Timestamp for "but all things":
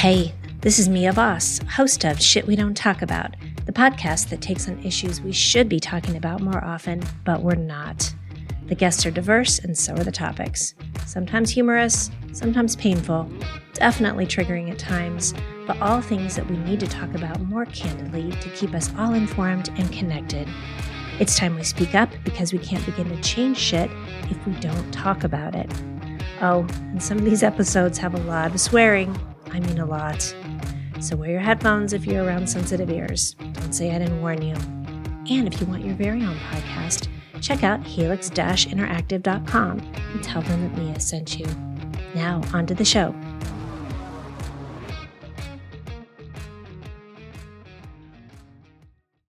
15.66-16.36